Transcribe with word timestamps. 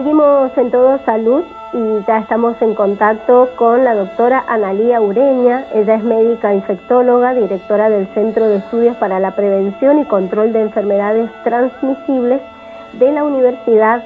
Seguimos 0.00 0.56
en 0.56 0.70
Todo 0.70 0.96
Salud 1.04 1.44
y 1.74 2.00
ya 2.06 2.20
estamos 2.20 2.56
en 2.62 2.74
contacto 2.74 3.50
con 3.58 3.84
la 3.84 3.94
doctora 3.94 4.42
Analía 4.48 4.98
Ureña. 4.98 5.66
Ella 5.74 5.96
es 5.96 6.02
médica 6.02 6.54
infectóloga, 6.54 7.34
directora 7.34 7.90
del 7.90 8.06
Centro 8.14 8.46
de 8.46 8.56
Estudios 8.56 8.96
para 8.96 9.20
la 9.20 9.36
Prevención 9.36 9.98
y 9.98 10.06
Control 10.06 10.54
de 10.54 10.62
Enfermedades 10.62 11.30
Transmisibles 11.44 12.40
de 12.98 13.12
la 13.12 13.24
Universidad. 13.24 14.02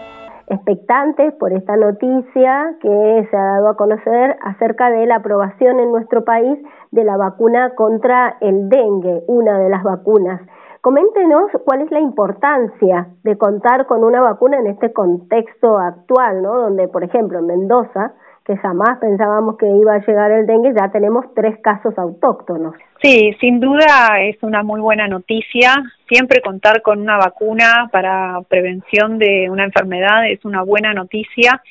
Expectantes 0.49 1.33
por 1.35 1.53
esta 1.53 1.77
noticia 1.77 2.75
que 2.83 3.29
se 3.31 3.37
ha 3.37 3.45
dado 3.45 3.69
a 3.69 3.77
conocer 3.77 4.37
acerca 4.43 4.91
de 4.91 5.07
la 5.07 5.17
aprobación 5.19 5.79
en 5.79 5.93
nuestro 5.93 6.25
país 6.25 6.59
de 6.91 7.05
la 7.05 7.17
vacuna 7.17 7.77
contra 7.77 8.37
el 8.41 8.69
dengue, 8.69 9.23
una 9.29 9.61
de 9.61 9.69
las 9.69 9.85
vacunas. 9.85 10.41
Coméntenos 10.85 11.51
cuál 11.65 11.81
es 11.81 11.91
la 11.91 11.99
importancia 11.99 13.07
de 13.23 13.39
contar 13.39 13.87
con 13.87 14.05
una 14.05 14.21
vacuna 14.21 14.59
en 14.59 14.67
este 14.67 14.93
contexto 14.93 15.79
actual, 15.79 16.43
¿no? 16.43 16.61
Donde, 16.61 16.89
por 16.89 17.03
ejemplo, 17.03 17.39
en 17.39 17.47
Mendoza, 17.47 18.13
que 18.45 18.55
jamás 18.59 18.99
pensábamos 18.99 19.57
que 19.57 19.67
iba 19.67 19.95
a 19.95 20.05
llegar 20.05 20.31
el 20.31 20.47
dengue, 20.47 20.75
ya 20.79 20.93
tenemos 20.93 21.25
tres 21.35 21.59
casos 21.63 21.97
autóctonos. 21.97 22.75
Sí, 23.03 23.35
sin 23.41 23.61
duda 23.61 24.21
es 24.21 24.37
una 24.43 24.63
muy 24.63 24.79
buena 24.83 25.09
noticia. 25.09 25.73
Siempre 26.07 26.43
contar 26.43 26.83
con 26.83 27.01
una 27.01 27.17
vacuna 27.17 27.89
para 27.91 28.43
prevención 28.47 29.19
de 29.19 29.49
una 29.49 29.65
enfermedad 29.65 30.29
es 30.29 30.45
una 30.45 30.65
buena 30.65 30.93
noticia. 30.93 31.63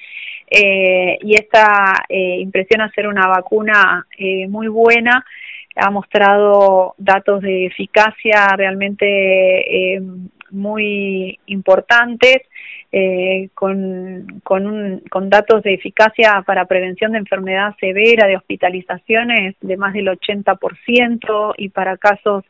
Eh, 0.50 1.20
y 1.22 1.36
esta 1.36 1.94
eh, 2.10 2.40
impresión 2.40 2.82
a 2.82 2.90
ser 2.90 3.08
una 3.08 3.28
vacuna 3.28 4.08
eh, 4.18 4.48
muy 4.48 4.70
buena 4.70 5.24
ha 5.76 5.90
mostrado 5.90 6.96
datos 6.98 7.42
de 7.42 7.66
eficacia 7.66 8.48
realmente 8.56 9.06
eh, 9.96 10.02
muy 10.52 11.40
importantes, 11.48 12.42
eh, 12.92 13.50
con, 13.56 14.42
con, 14.44 14.68
un, 14.68 15.00
con 15.10 15.30
datos 15.30 15.64
de 15.64 15.74
eficacia 15.74 16.44
para 16.46 16.66
prevención 16.66 17.14
de 17.14 17.18
enfermedad 17.18 17.76
severa, 17.80 18.28
de 18.28 18.38
hospitalizaciones 18.38 19.56
de 19.62 19.78
más 19.78 19.94
del 19.94 20.08
80% 20.08 21.56
y 21.58 21.70
para 21.70 21.98
casos 21.98 22.46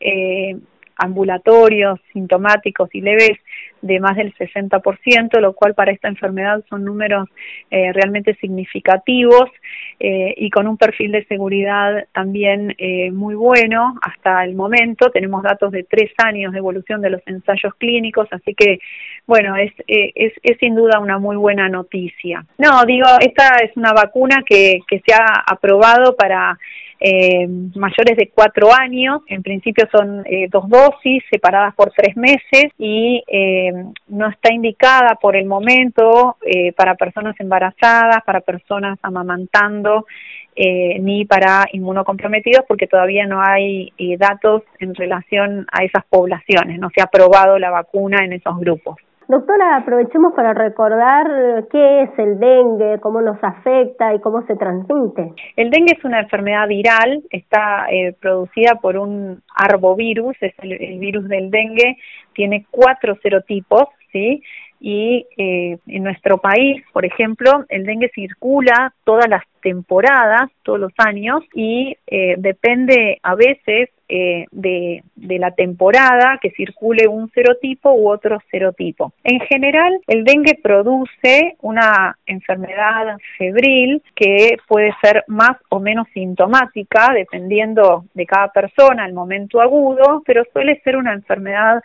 eh, 0.00 0.56
ambulatorios, 1.02 2.00
sintomáticos 2.12 2.88
y 2.94 3.00
leves 3.00 3.38
de 3.82 3.98
más 3.98 4.16
del 4.16 4.32
60%, 4.34 5.40
lo 5.40 5.54
cual 5.54 5.74
para 5.74 5.90
esta 5.90 6.08
enfermedad 6.08 6.62
son 6.68 6.84
números 6.84 7.28
eh, 7.70 7.92
realmente 7.92 8.34
significativos 8.36 9.50
eh, 9.98 10.34
y 10.36 10.50
con 10.50 10.68
un 10.68 10.76
perfil 10.76 11.10
de 11.10 11.24
seguridad 11.24 12.06
también 12.12 12.74
eh, 12.78 13.10
muy 13.10 13.34
bueno 13.34 13.98
hasta 14.02 14.44
el 14.44 14.54
momento. 14.54 15.10
Tenemos 15.10 15.42
datos 15.42 15.72
de 15.72 15.82
tres 15.82 16.12
años 16.24 16.52
de 16.52 16.58
evolución 16.58 17.02
de 17.02 17.10
los 17.10 17.22
ensayos 17.26 17.74
clínicos, 17.74 18.28
así 18.30 18.54
que, 18.54 18.78
bueno, 19.26 19.56
es, 19.56 19.72
es, 19.88 20.32
es 20.42 20.58
sin 20.58 20.76
duda 20.76 21.00
una 21.00 21.18
muy 21.18 21.36
buena 21.36 21.68
noticia. 21.68 22.44
No, 22.58 22.84
digo, 22.86 23.08
esta 23.20 23.56
es 23.64 23.76
una 23.76 23.92
vacuna 23.92 24.44
que, 24.46 24.78
que 24.86 25.02
se 25.04 25.12
ha 25.12 25.42
aprobado 25.44 26.14
para 26.14 26.56
eh, 27.04 27.48
mayores 27.74 28.16
de 28.16 28.30
cuatro 28.32 28.72
años. 28.72 29.22
En 29.26 29.42
principio 29.42 29.88
son 29.90 30.22
eh, 30.24 30.46
dos 30.48 30.68
dosis 30.68 31.24
separadas 31.28 31.74
por 31.74 31.90
tres 31.90 32.16
meses 32.16 32.70
y 32.78 33.24
eh, 33.26 33.72
no 34.06 34.28
está 34.28 34.54
indicada 34.54 35.18
por 35.20 35.34
el 35.34 35.46
momento 35.46 36.36
eh, 36.46 36.72
para 36.72 36.94
personas 36.94 37.34
embarazadas, 37.40 38.22
para 38.24 38.40
personas 38.40 38.98
amamantando. 39.02 40.06
ni 40.54 41.24
para 41.24 41.64
inmunocomprometidos 41.72 42.66
porque 42.68 42.86
todavía 42.86 43.26
no 43.26 43.40
hay 43.40 43.90
datos 44.18 44.62
en 44.80 44.94
relación 44.94 45.66
a 45.72 45.82
esas 45.82 46.04
poblaciones, 46.10 46.78
no 46.78 46.90
se 46.94 47.00
ha 47.00 47.04
aprobado 47.04 47.58
la 47.58 47.70
vacuna 47.70 48.18
en 48.22 48.34
esos 48.34 48.58
grupos. 48.58 48.96
Doctora, 49.28 49.76
aprovechemos 49.76 50.34
para 50.34 50.52
recordar 50.52 51.26
eh, 51.30 51.64
qué 51.70 52.02
es 52.02 52.18
el 52.18 52.38
dengue, 52.38 52.98
cómo 53.00 53.20
nos 53.20 53.42
afecta 53.42 54.14
y 54.14 54.20
cómo 54.20 54.44
se 54.46 54.56
transmite. 54.56 55.32
El 55.56 55.70
dengue 55.70 55.94
es 55.96 56.04
una 56.04 56.20
enfermedad 56.20 56.66
viral, 56.68 57.22
está 57.30 57.86
eh, 57.90 58.14
producida 58.20 58.76
por 58.76 58.96
un 58.98 59.42
arbovirus, 59.54 60.36
es 60.40 60.54
el, 60.58 60.72
el 60.72 60.98
virus 60.98 61.28
del 61.28 61.50
dengue, 61.50 61.96
tiene 62.34 62.66
cuatro 62.70 63.16
serotipos, 63.22 63.84
¿sí? 64.10 64.42
Y 64.82 65.26
eh, 65.36 65.78
en 65.86 66.02
nuestro 66.02 66.38
país, 66.38 66.82
por 66.92 67.06
ejemplo, 67.06 67.64
el 67.68 67.86
dengue 67.86 68.10
circula 68.12 68.92
todas 69.04 69.28
las 69.28 69.44
temporadas, 69.62 70.50
todos 70.64 70.80
los 70.80 70.92
años, 70.98 71.44
y 71.54 71.96
eh, 72.08 72.34
depende 72.36 73.20
a 73.22 73.36
veces 73.36 73.90
eh, 74.08 74.46
de, 74.50 75.02
la 75.14 75.52
temporada 75.52 76.38
que 76.42 76.50
circule 76.50 77.06
un 77.06 77.30
serotipo 77.30 77.92
u 77.92 78.10
otro 78.10 78.40
serotipo. 78.50 79.12
En 79.22 79.38
general, 79.40 80.00
el 80.08 80.24
dengue 80.24 80.58
produce 80.60 81.56
una 81.60 82.18
enfermedad 82.26 83.16
febril 83.38 84.02
que 84.16 84.56
puede 84.66 84.92
ser 85.00 85.24
más 85.28 85.56
o 85.68 85.78
menos 85.78 86.08
sintomática, 86.12 87.12
dependiendo 87.14 88.04
de 88.14 88.26
cada 88.26 88.48
persona, 88.48 89.06
el 89.06 89.14
momento 89.14 89.60
agudo, 89.60 90.22
pero 90.26 90.42
suele 90.52 90.80
ser 90.80 90.96
una 90.96 91.12
enfermedad 91.12 91.80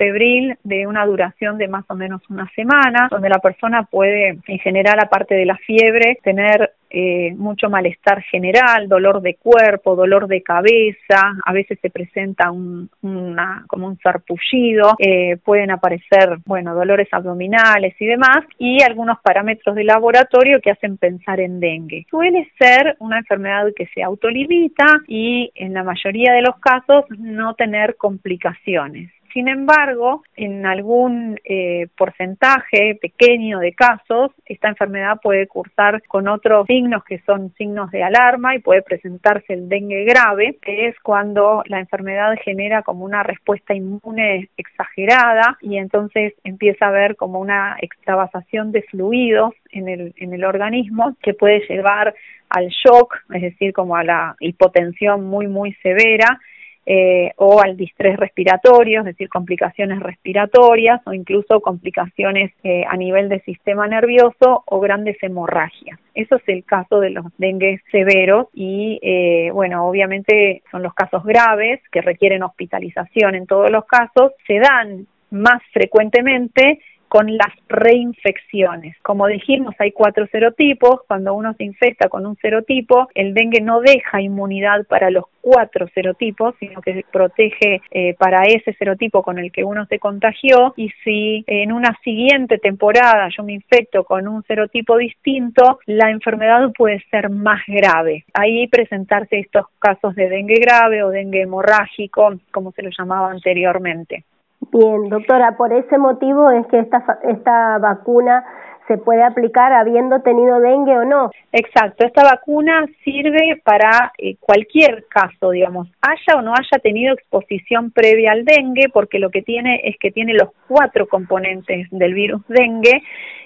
febril 0.00 0.56
de 0.64 0.86
una 0.86 1.04
duración 1.04 1.58
de 1.58 1.68
más 1.68 1.84
o 1.90 1.94
menos 1.94 2.22
una 2.30 2.50
semana, 2.56 3.08
donde 3.10 3.28
la 3.28 3.38
persona 3.38 3.82
puede, 3.82 4.38
en 4.46 4.58
general, 4.60 4.98
aparte 4.98 5.34
de 5.34 5.44
la 5.44 5.58
fiebre, 5.58 6.18
tener 6.22 6.72
eh, 6.88 7.34
mucho 7.36 7.68
malestar 7.68 8.22
general, 8.22 8.88
dolor 8.88 9.20
de 9.20 9.34
cuerpo, 9.34 9.94
dolor 9.94 10.26
de 10.26 10.42
cabeza, 10.42 11.36
a 11.44 11.52
veces 11.52 11.78
se 11.82 11.90
presenta 11.90 12.50
un, 12.50 12.88
una, 13.02 13.64
como 13.68 13.88
un 13.88 13.98
sarpullido, 13.98 14.96
eh, 14.98 15.36
pueden 15.44 15.70
aparecer, 15.70 16.38
bueno, 16.46 16.74
dolores 16.74 17.08
abdominales 17.12 17.94
y 18.00 18.06
demás, 18.06 18.38
y 18.58 18.82
algunos 18.82 19.18
parámetros 19.20 19.76
de 19.76 19.84
laboratorio 19.84 20.62
que 20.62 20.70
hacen 20.70 20.96
pensar 20.96 21.40
en 21.40 21.60
dengue. 21.60 22.06
Suele 22.08 22.50
ser 22.58 22.96
una 23.00 23.18
enfermedad 23.18 23.66
que 23.76 23.86
se 23.94 24.02
autolimita 24.02 24.86
y 25.06 25.52
en 25.54 25.74
la 25.74 25.84
mayoría 25.84 26.32
de 26.32 26.40
los 26.40 26.56
casos 26.58 27.04
no 27.18 27.52
tener 27.52 27.96
complicaciones. 27.96 29.10
Sin 29.32 29.46
embargo, 29.46 30.24
en 30.34 30.66
algún 30.66 31.38
eh, 31.44 31.86
porcentaje 31.96 32.98
pequeño 33.00 33.60
de 33.60 33.72
casos, 33.74 34.32
esta 34.44 34.68
enfermedad 34.68 35.20
puede 35.22 35.46
cursar 35.46 36.02
con 36.08 36.26
otros 36.26 36.66
signos 36.66 37.04
que 37.04 37.20
son 37.20 37.52
signos 37.54 37.92
de 37.92 38.02
alarma 38.02 38.56
y 38.56 38.58
puede 38.58 38.82
presentarse 38.82 39.52
el 39.52 39.68
dengue 39.68 40.04
grave, 40.04 40.58
que 40.60 40.88
es 40.88 40.98
cuando 41.00 41.62
la 41.66 41.78
enfermedad 41.78 42.34
genera 42.44 42.82
como 42.82 43.04
una 43.04 43.22
respuesta 43.22 43.72
inmune 43.72 44.48
exagerada 44.56 45.58
y 45.60 45.76
entonces 45.76 46.34
empieza 46.42 46.86
a 46.86 46.88
haber 46.88 47.14
como 47.14 47.38
una 47.38 47.76
extravasación 47.80 48.72
de 48.72 48.82
fluidos 48.82 49.54
en 49.70 49.88
el, 49.88 50.12
en 50.16 50.34
el 50.34 50.44
organismo 50.44 51.16
que 51.22 51.34
puede 51.34 51.60
llevar 51.68 52.14
al 52.48 52.66
shock, 52.68 53.14
es 53.32 53.42
decir, 53.42 53.72
como 53.72 53.94
a 53.94 54.02
la 54.02 54.34
hipotensión 54.40 55.24
muy, 55.24 55.46
muy 55.46 55.72
severa 55.74 56.40
eh, 56.86 57.32
o 57.36 57.60
al 57.60 57.76
distrés 57.76 58.16
respiratorio, 58.16 59.00
es 59.00 59.06
decir, 59.06 59.28
complicaciones 59.28 60.00
respiratorias 60.00 61.00
o 61.06 61.12
incluso 61.12 61.60
complicaciones 61.60 62.52
eh, 62.64 62.84
a 62.88 62.96
nivel 62.96 63.28
del 63.28 63.42
sistema 63.42 63.86
nervioso 63.86 64.64
o 64.66 64.80
grandes 64.80 65.16
hemorragias. 65.22 65.98
Eso 66.14 66.36
es 66.36 66.42
el 66.48 66.64
caso 66.64 67.00
de 67.00 67.10
los 67.10 67.26
dengues 67.38 67.80
severos 67.90 68.48
y, 68.54 68.98
eh, 69.02 69.50
bueno, 69.52 69.86
obviamente 69.86 70.62
son 70.70 70.82
los 70.82 70.94
casos 70.94 71.22
graves 71.24 71.80
que 71.92 72.00
requieren 72.00 72.42
hospitalización 72.42 73.34
en 73.34 73.46
todos 73.46 73.70
los 73.70 73.84
casos, 73.84 74.32
se 74.46 74.58
dan 74.58 75.06
más 75.30 75.62
frecuentemente 75.72 76.80
con 77.10 77.36
las 77.36 77.52
reinfecciones. 77.68 78.96
Como 79.02 79.26
dijimos, 79.26 79.74
hay 79.80 79.90
cuatro 79.90 80.28
serotipos. 80.28 81.00
Cuando 81.08 81.34
uno 81.34 81.54
se 81.54 81.64
infecta 81.64 82.08
con 82.08 82.24
un 82.24 82.36
serotipo, 82.36 83.08
el 83.16 83.34
dengue 83.34 83.60
no 83.60 83.80
deja 83.80 84.22
inmunidad 84.22 84.86
para 84.86 85.10
los 85.10 85.24
cuatro 85.40 85.88
serotipos, 85.92 86.54
sino 86.60 86.80
que 86.80 87.04
protege 87.10 87.82
eh, 87.90 88.14
para 88.14 88.44
ese 88.44 88.74
serotipo 88.74 89.24
con 89.24 89.40
el 89.40 89.50
que 89.50 89.64
uno 89.64 89.86
se 89.86 89.98
contagió. 89.98 90.72
Y 90.76 90.90
si 91.02 91.42
en 91.48 91.72
una 91.72 91.98
siguiente 92.04 92.58
temporada 92.58 93.28
yo 93.36 93.42
me 93.42 93.54
infecto 93.54 94.04
con 94.04 94.28
un 94.28 94.44
serotipo 94.44 94.96
distinto, 94.96 95.80
la 95.86 96.10
enfermedad 96.10 96.70
puede 96.78 97.02
ser 97.10 97.28
más 97.28 97.60
grave. 97.66 98.24
Ahí 98.34 98.68
presentarse 98.68 99.40
estos 99.40 99.66
casos 99.80 100.14
de 100.14 100.28
dengue 100.28 100.60
grave 100.60 101.02
o 101.02 101.10
dengue 101.10 101.42
hemorrágico, 101.42 102.34
como 102.52 102.70
se 102.70 102.82
lo 102.82 102.90
llamaba 102.96 103.32
anteriormente. 103.32 104.24
Bien, 104.72 105.08
doctora, 105.08 105.56
por 105.56 105.72
ese 105.72 105.98
motivo 105.98 106.50
es 106.50 106.64
que 106.68 106.78
esta, 106.78 107.18
esta 107.24 107.78
vacuna 107.78 108.44
se 108.90 108.98
puede 108.98 109.22
aplicar 109.22 109.72
habiendo 109.72 110.20
tenido 110.20 110.58
dengue 110.58 110.98
o 110.98 111.04
no. 111.04 111.30
Exacto, 111.52 112.04
esta 112.04 112.24
vacuna 112.24 112.86
sirve 113.04 113.60
para 113.62 114.10
eh, 114.18 114.34
cualquier 114.40 115.04
caso, 115.08 115.50
digamos, 115.50 115.86
haya 116.00 116.38
o 116.38 116.42
no 116.42 116.54
haya 116.54 116.82
tenido 116.82 117.14
exposición 117.14 117.92
previa 117.92 118.32
al 118.32 118.44
dengue, 118.44 118.88
porque 118.92 119.20
lo 119.20 119.30
que 119.30 119.42
tiene 119.42 119.80
es 119.84 119.96
que 119.98 120.10
tiene 120.10 120.34
los 120.34 120.48
cuatro 120.66 121.06
componentes 121.06 121.86
del 121.92 122.14
virus 122.14 122.42
dengue 122.48 123.00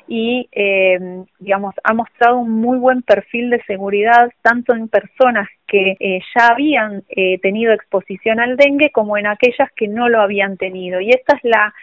y, 0.06 0.48
eh, 0.52 0.98
digamos, 1.38 1.74
ha 1.82 1.92
mostrado 1.92 2.38
un 2.38 2.50
muy 2.50 2.78
buen 2.78 3.02
perfil 3.02 3.50
de 3.50 3.62
seguridad 3.64 4.30
tanto 4.40 4.74
en 4.74 4.88
personas 4.88 5.48
que 5.66 5.96
eh, 5.98 6.20
ya 6.34 6.48
habían 6.48 7.04
eh, 7.08 7.38
tenido 7.40 7.72
exposición 7.72 8.40
al 8.40 8.56
dengue 8.56 8.90
como 8.92 9.18
en 9.18 9.26
aquellas 9.26 9.70
que 9.76 9.88
no 9.88 10.08
lo 10.08 10.20
habían 10.20 10.56
tenido. 10.56 11.00
Y 11.00 11.10
esta 11.10 11.36
es 11.36 11.44
la 11.44 11.74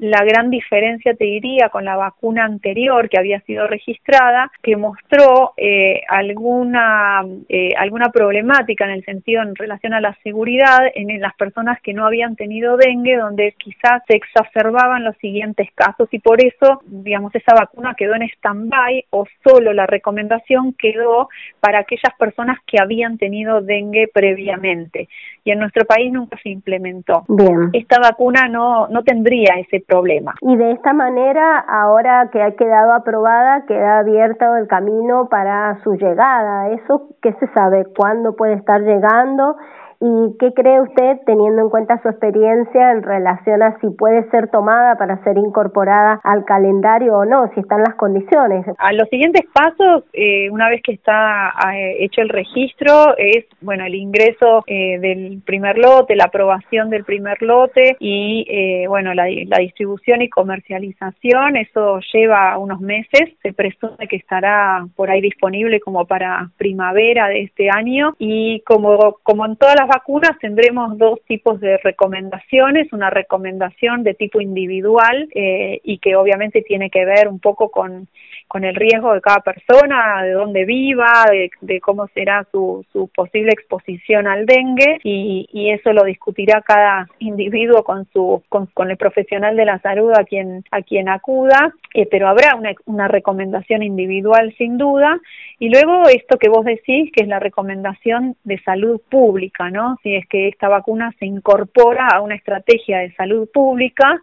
la 0.00 0.24
gran 0.24 0.48
diferencia, 0.48 1.14
te 1.14 1.24
diría, 1.24 1.68
con 1.68 1.84
la 1.84 1.94
vacuna 1.94 2.46
anterior 2.46 3.10
que 3.10 3.18
había 3.18 3.40
sido 3.42 3.66
registrada, 3.66 4.50
que 4.62 4.74
mostró 4.74 5.52
eh, 5.58 6.00
alguna, 6.08 7.22
eh, 7.50 7.74
alguna 7.76 8.08
problemática 8.08 8.86
en 8.86 8.92
el 8.92 9.04
sentido 9.04 9.42
en 9.42 9.54
relación 9.54 9.92
a 9.92 10.00
la 10.00 10.16
seguridad 10.22 10.78
en, 10.94 11.20
las 11.20 11.34
personas 11.34 11.80
que 11.82 11.92
no 11.92 12.06
habían 12.06 12.34
tenido 12.34 12.78
dengue, 12.78 13.16
donde 13.16 13.54
quizás 13.58 14.02
se 14.08 14.16
exacerbaban 14.16 15.04
los 15.04 15.16
siguientes 15.18 15.68
casos 15.74 16.08
y 16.12 16.18
por 16.18 16.42
eso, 16.42 16.80
digamos, 16.86 17.34
esa 17.34 17.54
vacuna 17.54 17.94
quedó 17.94 18.14
en 18.14 18.22
stand-by 18.22 19.04
o 19.10 19.26
solo 19.44 19.74
la 19.74 19.86
recomendación 19.86 20.72
quedó 20.72 21.28
para 21.60 21.80
aquellas 21.80 22.14
personas 22.18 22.58
que 22.66 22.80
habían 22.80 23.18
tenido 23.18 23.60
dengue 23.60 24.08
previamente. 24.12 25.08
Y 25.44 25.52
en 25.52 25.58
nuestro 25.58 25.84
país 25.84 26.12
nunca 26.12 26.36
se 26.42 26.50
implementó. 26.50 27.24
Bien. 27.28 27.70
Esta 27.72 27.98
vacuna 28.00 28.48
no, 28.48 28.88
no 28.88 29.02
tendría 29.02 29.54
ese 29.58 29.82
problema. 29.86 30.34
Y 30.42 30.56
de 30.56 30.72
esta 30.72 30.92
manera, 30.92 31.58
ahora 31.58 32.28
que 32.32 32.42
ha 32.42 32.52
quedado 32.52 32.92
aprobada, 32.92 33.64
queda 33.66 34.00
abierto 34.00 34.56
el 34.56 34.66
camino 34.68 35.28
para 35.30 35.80
su 35.82 35.94
llegada. 35.94 36.70
¿Eso 36.70 37.08
qué 37.22 37.32
se 37.34 37.46
sabe? 37.48 37.86
¿Cuándo 37.96 38.36
puede 38.36 38.54
estar 38.54 38.80
llegando? 38.82 39.56
¿Y 40.02 40.38
qué 40.38 40.54
cree 40.54 40.80
usted, 40.80 41.18
teniendo 41.26 41.60
en 41.60 41.68
cuenta 41.68 42.00
su 42.00 42.08
experiencia 42.08 42.92
en 42.92 43.02
relación 43.02 43.62
a 43.62 43.78
si 43.80 43.90
puede 43.90 44.26
ser 44.30 44.48
tomada 44.48 44.96
para 44.96 45.22
ser 45.24 45.36
incorporada 45.36 46.20
al 46.24 46.46
calendario 46.46 47.18
o 47.18 47.26
no, 47.26 47.50
si 47.52 47.60
están 47.60 47.82
las 47.82 47.96
condiciones? 47.96 48.64
A 48.78 48.94
los 48.94 49.06
siguientes 49.10 49.42
pasos, 49.52 50.04
eh, 50.14 50.48
una 50.48 50.70
vez 50.70 50.80
que 50.82 50.92
está 50.92 51.52
eh, 51.74 51.96
hecho 52.00 52.22
el 52.22 52.30
registro, 52.30 53.14
es 53.18 53.44
bueno 53.60 53.84
el 53.84 53.94
ingreso 53.94 54.64
eh, 54.66 54.98
del 55.00 55.42
primer 55.44 55.76
lote, 55.76 56.16
la 56.16 56.24
aprobación 56.24 56.88
del 56.88 57.04
primer 57.04 57.42
lote 57.42 57.96
y 58.00 58.86
bueno 58.86 59.12
la, 59.12 59.26
la 59.46 59.58
distribución 59.58 60.22
y 60.22 60.30
comercialización. 60.30 61.56
Eso 61.56 62.00
lleva 62.14 62.56
unos 62.56 62.80
meses. 62.80 63.34
Se 63.42 63.52
presume 63.52 64.08
que 64.08 64.16
estará 64.16 64.86
por 64.96 65.10
ahí 65.10 65.20
disponible 65.20 65.78
como 65.80 66.06
para 66.06 66.48
primavera 66.56 67.28
de 67.28 67.42
este 67.42 67.68
año 67.68 68.14
y 68.18 68.60
como 68.60 69.18
como 69.22 69.44
en 69.44 69.56
todas 69.56 69.76
las 69.76 69.89
vacunas 69.90 70.38
tendremos 70.40 70.96
dos 70.96 71.20
tipos 71.26 71.60
de 71.60 71.76
recomendaciones, 71.78 72.92
una 72.92 73.10
recomendación 73.10 74.04
de 74.04 74.14
tipo 74.14 74.40
individual 74.40 75.28
eh, 75.34 75.80
y 75.82 75.98
que 75.98 76.14
obviamente 76.14 76.62
tiene 76.62 76.90
que 76.90 77.04
ver 77.04 77.28
un 77.28 77.40
poco 77.40 77.70
con, 77.70 78.08
con 78.50 78.64
el 78.64 78.74
riesgo 78.74 79.14
de 79.14 79.20
cada 79.20 79.42
persona, 79.42 80.24
de 80.24 80.32
dónde 80.32 80.64
viva, 80.64 81.24
de, 81.60 81.80
cómo 81.80 82.08
será 82.08 82.44
su, 82.50 82.84
su, 82.92 83.06
posible 83.14 83.52
exposición 83.52 84.26
al 84.26 84.44
dengue 84.44 84.98
y, 85.04 85.48
y, 85.52 85.70
eso 85.70 85.92
lo 85.92 86.02
discutirá 86.02 86.60
cada 86.60 87.06
individuo 87.20 87.84
con 87.84 88.08
su 88.12 88.42
con, 88.48 88.90
el 88.90 88.96
profesional 88.96 89.54
de 89.54 89.66
la 89.66 89.78
salud 89.78 90.10
a 90.18 90.24
quien 90.24 90.64
a 90.72 90.82
quien 90.82 91.08
acuda, 91.08 91.72
eh, 91.94 92.08
pero 92.10 92.26
habrá 92.26 92.56
una, 92.56 92.72
una 92.86 93.06
recomendación 93.06 93.84
individual 93.84 94.52
sin 94.58 94.78
duda 94.78 95.20
y 95.60 95.68
luego 95.68 96.08
esto 96.08 96.36
que 96.36 96.48
vos 96.48 96.64
decís 96.64 97.12
que 97.14 97.22
es 97.22 97.28
la 97.28 97.38
recomendación 97.38 98.34
de 98.42 98.60
salud 98.62 99.00
pública, 99.08 99.70
¿no? 99.70 99.96
Si 100.02 100.16
es 100.16 100.26
que 100.26 100.48
esta 100.48 100.68
vacuna 100.68 101.14
se 101.20 101.26
incorpora 101.26 102.08
a 102.08 102.20
una 102.20 102.34
estrategia 102.34 102.98
de 102.98 103.14
salud 103.14 103.48
pública 103.54 104.20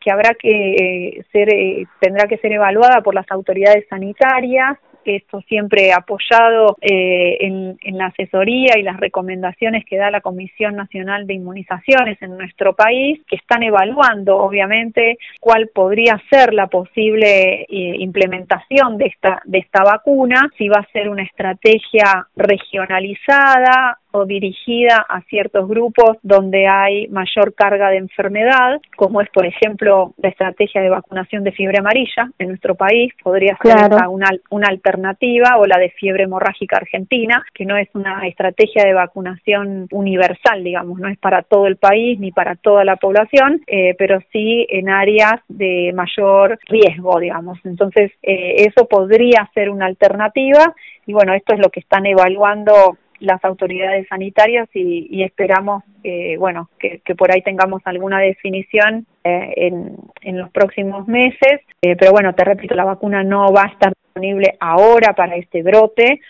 que 0.00 0.10
habrá 0.10 0.34
que 0.34 0.50
eh, 0.50 1.24
ser, 1.32 1.52
eh, 1.52 1.86
tendrá 2.00 2.26
que 2.26 2.38
ser 2.38 2.52
evaluada 2.52 3.02
por 3.02 3.14
las 3.14 3.30
autoridades 3.30 3.86
sanitarias 3.88 4.78
esto 5.04 5.40
siempre 5.42 5.92
apoyado 5.92 6.76
eh, 6.80 7.38
en, 7.40 7.78
en, 7.80 7.98
la 7.98 8.06
asesoría 8.06 8.78
y 8.78 8.82
las 8.82 8.98
recomendaciones 8.98 9.84
que 9.84 9.96
da 9.96 10.10
la 10.10 10.20
Comisión 10.20 10.76
Nacional 10.76 11.26
de 11.26 11.34
Inmunizaciones 11.34 12.20
en 12.22 12.36
nuestro 12.36 12.74
país, 12.74 13.20
que 13.26 13.36
están 13.36 13.62
evaluando 13.62 14.36
obviamente 14.38 15.18
cuál 15.40 15.68
podría 15.68 16.20
ser 16.30 16.52
la 16.54 16.66
posible 16.66 17.62
eh, 17.62 17.66
implementación 17.70 18.98
de 18.98 19.06
esta, 19.06 19.40
de 19.44 19.58
esta 19.58 19.82
vacuna, 19.82 20.50
si 20.56 20.68
va 20.68 20.80
a 20.80 20.92
ser 20.92 21.08
una 21.08 21.22
estrategia 21.22 22.26
regionalizada 22.36 23.98
o 24.12 24.24
dirigida 24.24 25.04
a 25.08 25.22
ciertos 25.22 25.68
grupos 25.68 26.18
donde 26.22 26.66
hay 26.66 27.08
mayor 27.08 27.54
carga 27.54 27.90
de 27.90 27.98
enfermedad, 27.98 28.80
como 28.96 29.20
es 29.20 29.28
por 29.30 29.46
ejemplo 29.46 30.14
la 30.18 30.28
estrategia 30.28 30.80
de 30.80 30.90
vacunación 30.90 31.44
de 31.44 31.52
fiebre 31.52 31.78
amarilla 31.78 32.30
en 32.38 32.48
nuestro 32.48 32.74
país, 32.74 33.12
podría 33.22 33.56
ser 33.62 33.90
una, 34.08 34.28
una 34.50 34.68
alternativa 34.68 35.56
o 35.58 35.66
la 35.66 35.78
de 35.78 35.90
fiebre 35.90 36.24
hemorrágica 36.24 36.76
argentina, 36.76 37.44
que 37.54 37.64
no 37.64 37.76
es 37.76 37.88
una 37.94 38.26
estrategia 38.26 38.84
de 38.84 38.94
vacunación 38.94 39.88
universal, 39.90 40.62
digamos, 40.64 40.98
no 40.98 41.08
es 41.08 41.18
para 41.18 41.42
todo 41.42 41.66
el 41.66 41.76
país 41.76 42.18
ni 42.18 42.32
para 42.32 42.56
toda 42.56 42.84
la 42.84 42.96
población, 42.96 43.62
eh, 43.66 43.94
pero 43.98 44.20
sí 44.32 44.66
en 44.70 44.88
áreas 44.88 45.40
de 45.48 45.92
mayor 45.94 46.58
riesgo, 46.66 47.18
digamos. 47.20 47.58
Entonces, 47.64 48.12
eh, 48.22 48.66
eso 48.68 48.86
podría 48.86 49.48
ser 49.54 49.70
una 49.70 49.86
alternativa 49.86 50.74
y 51.06 51.12
bueno, 51.12 51.34
esto 51.34 51.54
es 51.54 51.60
lo 51.60 51.70
que 51.70 51.80
están 51.80 52.06
evaluando 52.06 52.96
las 53.20 53.44
autoridades 53.44 54.06
sanitarias 54.08 54.68
y, 54.74 55.22
esperamos 55.22 55.84
eh, 56.02 56.36
bueno 56.38 56.70
que, 56.78 57.00
por 57.14 57.30
ahí 57.30 57.42
tengamos 57.42 57.82
alguna 57.84 58.18
definición 58.18 59.06
eh, 59.22 59.52
en, 59.56 59.96
en, 60.22 60.38
los 60.38 60.50
próximos 60.50 61.06
meses. 61.06 61.60
Eh, 61.82 61.96
pero 61.96 62.12
bueno 62.12 62.34
te 62.34 62.44
repito 62.44 62.74
la 62.74 62.84
vacuna 62.84 63.22
no 63.22 63.52
va 63.52 63.64
a 63.64 63.72
estar 63.72 63.92
disponible 63.92 64.56
ahora 64.60 65.14
para 65.14 65.36
este 65.36 65.62
brote. 65.62 66.20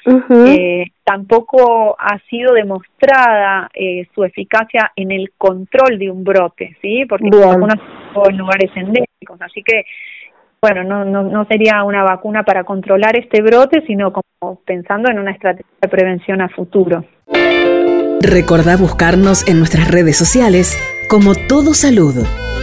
Tampoco 1.04 1.96
ha 1.98 2.18
sido 2.28 2.54
demostrada 2.54 3.68
su 4.14 4.24
eficacia 4.24 4.92
en 4.94 5.10
el 5.10 5.32
control 5.36 5.98
de 5.98 6.10
un 6.10 6.22
brote 6.22 6.76
sí 6.80 7.04
porque 7.08 7.30
la 7.32 7.46
vacuna 7.46 7.74
en 8.28 8.36
lugares 8.36 8.70
endémicos 8.76 9.40
así 9.40 9.62
que 9.62 9.84
bueno, 10.62 10.84
no, 10.84 11.04
no, 11.04 11.22
no 11.22 11.46
sería 11.46 11.82
una 11.84 12.02
vacuna 12.02 12.42
para 12.42 12.64
controlar 12.64 13.18
este 13.18 13.40
brote, 13.40 13.82
sino 13.86 14.12
como 14.12 14.60
pensando 14.66 15.10
en 15.10 15.18
una 15.18 15.30
estrategia 15.32 15.66
de 15.80 15.88
prevención 15.88 16.42
a 16.42 16.48
futuro. 16.50 17.04
Recordá 18.20 18.76
buscarnos 18.76 19.48
en 19.48 19.58
nuestras 19.58 19.90
redes 19.90 20.16
sociales 20.18 20.78
como 21.08 21.34
Todo 21.34 21.72
Salud. 21.72 22.14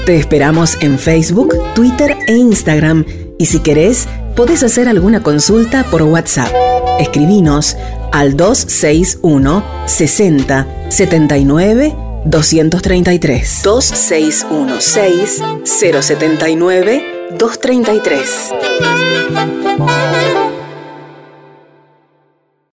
Te 0.05 0.15
esperamos 0.15 0.81
en 0.83 0.99
Facebook, 0.99 1.55
Twitter 1.73 2.15
e 2.27 2.33
Instagram. 2.33 3.03
Y 3.39 3.45
si 3.45 3.61
querés, 3.63 4.07
podés 4.35 4.63
hacer 4.63 4.87
alguna 4.87 5.23
consulta 5.23 5.83
por 5.89 6.03
WhatsApp. 6.03 6.53
Escribinos 6.99 7.75
al 8.13 8.37
261 8.37 9.63
60 9.85 10.67
79 10.89 11.95
233. 12.25 13.61
2616 13.63 15.43
079 15.63 17.16
233. 17.35 18.53